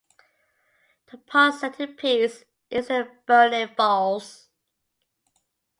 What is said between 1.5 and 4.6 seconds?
centerpiece is the Burney Falls.